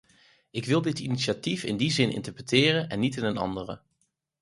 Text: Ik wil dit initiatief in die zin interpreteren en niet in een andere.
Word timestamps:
Ik 0.51 0.65
wil 0.65 0.81
dit 0.81 0.99
initiatief 0.99 1.63
in 1.63 1.77
die 1.77 1.91
zin 1.91 2.11
interpreteren 2.11 2.87
en 2.89 2.99
niet 2.99 3.17
in 3.17 3.23
een 3.23 3.37
andere. 3.37 3.81